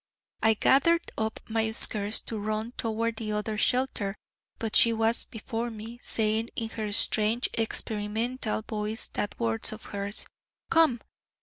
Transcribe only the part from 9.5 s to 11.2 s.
of hers: "Come."